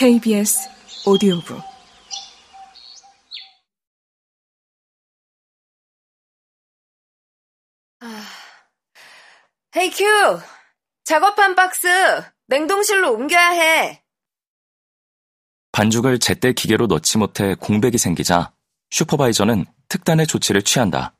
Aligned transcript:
KBS 0.00 0.58
오디오북 1.04 1.60
헤이 9.76 9.90
큐! 9.90 10.06
작업한 11.04 11.54
박스 11.54 11.86
냉동실로 12.46 13.12
옮겨야 13.12 13.50
해. 13.50 14.02
반죽을 15.72 16.18
제때 16.18 16.54
기계로 16.54 16.86
넣지 16.86 17.18
못해 17.18 17.54
공백이 17.54 17.98
생기자 17.98 18.54
슈퍼바이저는 18.88 19.66
특단의 19.88 20.26
조치를 20.26 20.62
취한다. 20.62 21.14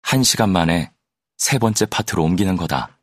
한 0.00 0.22
시간 0.22 0.48
만에 0.48 0.94
세 1.36 1.58
번째 1.58 1.84
파트로 1.84 2.24
옮기는 2.24 2.56
거다. 2.56 2.98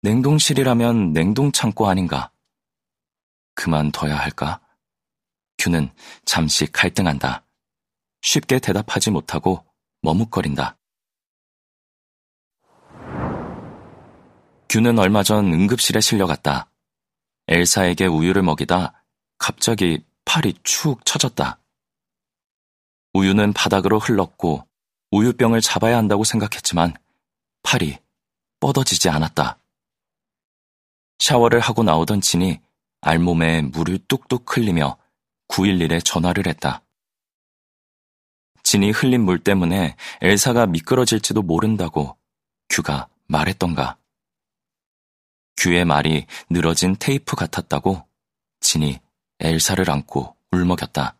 냉동실이라면 0.00 1.12
냉동창고 1.12 1.86
아닌가? 1.86 2.31
그만둬야 3.62 4.18
할까? 4.18 4.60
큐는 5.58 5.92
잠시 6.24 6.66
갈등한다. 6.66 7.44
쉽게 8.20 8.58
대답하지 8.58 9.12
못하고 9.12 9.64
머뭇거린다. 10.00 10.76
큐는 14.68 14.98
얼마 14.98 15.22
전 15.22 15.52
응급실에 15.52 16.00
실려갔다. 16.00 16.72
엘사에게 17.46 18.06
우유를 18.06 18.42
먹이다 18.42 19.04
갑자기 19.38 20.04
팔이 20.24 20.54
축 20.64 21.04
처졌다. 21.04 21.60
우유는 23.12 23.52
바닥으로 23.52 24.00
흘렀고 24.00 24.66
우유병을 25.12 25.60
잡아야 25.60 25.98
한다고 25.98 26.24
생각했지만 26.24 26.94
팔이 27.62 27.98
뻗어지지 28.58 29.08
않았다. 29.08 29.58
샤워를 31.20 31.60
하고 31.60 31.84
나오던 31.84 32.22
진이 32.22 32.60
알몸에 33.02 33.62
물을 33.62 33.98
뚝뚝 34.06 34.56
흘리며 34.56 34.96
911에 35.48 36.02
전화를 36.04 36.46
했다. 36.46 36.82
진이 38.62 38.92
흘린 38.92 39.22
물 39.22 39.42
때문에 39.42 39.96
엘사가 40.20 40.66
미끄러질지도 40.66 41.42
모른다고 41.42 42.16
규가 42.68 43.08
말했던가. 43.26 43.98
규의 45.56 45.84
말이 45.84 46.26
늘어진 46.48 46.96
테이프 46.98 47.36
같았다고 47.36 48.06
진이 48.60 49.00
엘사를 49.40 49.90
안고 49.90 50.36
울먹였다. 50.52 51.18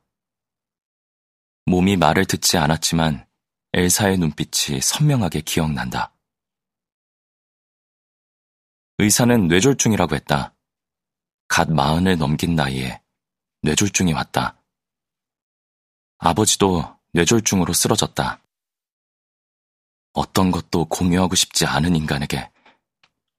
몸이 1.66 1.96
말을 1.96 2.26
듣지 2.26 2.58
않았지만 2.58 3.26
엘사의 3.74 4.18
눈빛이 4.18 4.80
선명하게 4.80 5.40
기억난다. 5.40 6.14
의사는 8.98 9.48
뇌졸중이라고 9.48 10.14
했다. 10.14 10.54
갓 11.52 11.70
마흔을 11.70 12.16
넘긴 12.16 12.56
나이에 12.56 13.02
뇌졸중이 13.60 14.14
왔다. 14.14 14.56
아버지도 16.16 16.98
뇌졸중으로 17.12 17.74
쓰러졌다. 17.74 18.40
어떤 20.14 20.50
것도 20.50 20.86
공유하고 20.86 21.34
싶지 21.34 21.66
않은 21.66 21.94
인간에게 21.94 22.50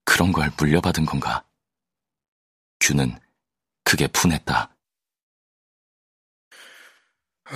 그런 0.06 0.32
걸 0.32 0.52
물려받은 0.60 1.08
건가? 1.08 1.44
규는 2.80 3.20
그게 3.84 4.06
분했다. 4.06 4.70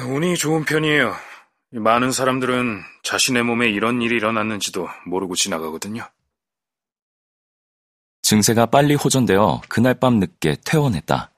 운이 0.07 0.37
좋은 0.37 0.65
편이에요. 0.65 1.15
많은 1.69 2.11
사람들은 2.11 2.81
자신의 3.03 3.43
몸에 3.43 3.69
이런 3.69 4.01
일이 4.01 4.15
일어났는지도 4.15 4.89
모르고 5.05 5.35
지나가거든요. 5.35 6.09
증세가 8.27 8.65
빨리 8.65 8.93
호전되어 8.93 9.61
그날 9.69 9.93
밤 9.93 10.19
늦게 10.19 10.57
퇴원했다. 10.65 11.31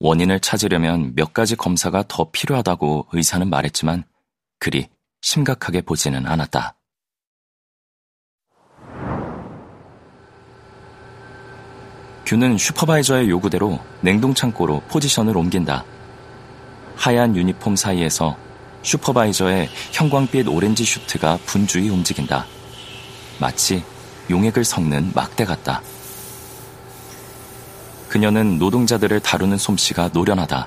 원인을 0.00 0.40
찾으려면 0.40 1.14
몇 1.14 1.32
가지 1.32 1.54
검사가 1.54 2.02
더 2.08 2.32
필요하다고 2.32 3.06
의사는 3.12 3.48
말했지만 3.48 4.02
그리 4.58 4.88
심각하게 5.22 5.82
보지는 5.82 6.26
않았다. 6.26 6.74
규는 12.26 12.58
supervisor의 12.58 13.30
요구대로 13.30 13.78
냉동창고로 14.00 14.80
포지션을 14.88 15.36
옮긴다. 15.36 15.84
하얀 16.96 17.36
유니폼 17.36 17.76
사이에서 17.76 18.36
supervisor의 18.82 19.68
형광빛 19.92 20.48
오렌지 20.48 20.84
슈트가 20.84 21.38
분주히 21.46 21.88
움직인다. 21.88 22.46
마치 23.40 23.84
용액을 24.28 24.64
섞는 24.64 25.12
막대 25.14 25.44
같다. 25.44 25.80
그녀는 28.10 28.58
노동자들을 28.58 29.20
다루는 29.20 29.56
솜씨가 29.56 30.10
노련하다. 30.12 30.66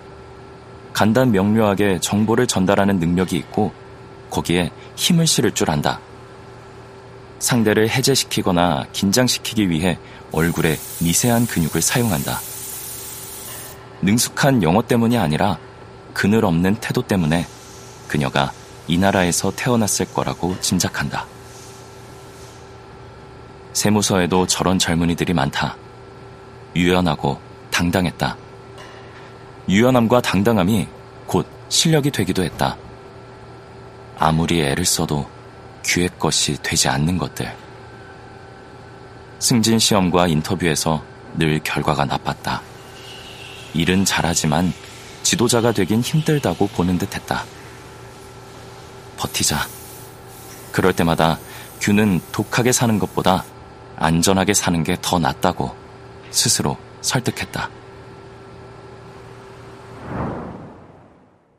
간단 0.94 1.34
명료하게 1.34 2.00
정보를 2.00 2.48
전달하는 2.48 3.00
능력이 3.00 3.36
있고 3.36 3.74
거기에 4.30 4.72
힘을 4.96 5.28
실을 5.28 5.52
줄 5.52 5.70
안다. 5.70 6.00
상대를 7.40 7.90
해제시키거나 7.90 8.86
긴장시키기 8.94 9.70
위해 9.70 10.00
얼굴에 10.32 10.78
미세한 11.02 11.46
근육을 11.46 11.82
사용한다. 11.82 12.40
능숙한 14.04 14.64
영어 14.64 14.82
때문이 14.82 15.18
아니라 15.18 15.60
그늘 16.14 16.46
없는 16.46 16.76
태도 16.76 17.02
때문에 17.02 17.46
그녀가 18.08 18.54
이 18.88 18.98
나라에서 18.98 19.52
태어났을 19.54 20.06
거라고 20.14 20.58
짐작한다. 20.62 21.26
세무서에도 23.74 24.48
저런 24.48 24.80
젊은이들이 24.80 25.34
많다. 25.34 25.83
유연하고 26.76 27.40
당당했다. 27.72 28.38
유연함과 29.70 30.22
당당함이 30.22 30.88
곧 31.26 31.48
실력이 31.70 32.12
되기도 32.12 32.44
했다. 32.44 32.78
아무리 34.18 34.62
애를 34.62 34.86
써도 34.86 35.30
귀의 35.86 36.10
것이 36.20 36.58
되지 36.62 36.88
않는 36.90 37.18
것들. 37.18 37.56
승진 39.40 39.80
시험과 39.80 40.28
인터뷰에서 40.28 41.04
늘 41.36 41.60
결과가 41.60 42.06
나빴다. 42.06 42.62
일은 43.74 44.06
잘하지만 44.06 44.72
지도자가 45.24 45.72
되긴 45.72 46.02
힘들다고 46.02 46.68
보는 46.68 46.98
듯 46.98 47.16
했다. 47.16 47.44
버티자. 49.18 49.68
그럴 50.72 50.94
때마다 50.94 51.40
규는 51.80 52.22
독하게 52.32 52.72
사는 52.72 52.98
것보다 53.00 53.44
안전하게 53.98 54.54
사는 54.54 54.84
게 54.84 54.98
더 55.02 55.20
낫다고 55.20 55.76
스스로 56.34 56.78
설득했다. 57.02 57.70